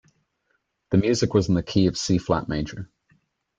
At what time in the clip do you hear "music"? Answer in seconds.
0.97-1.35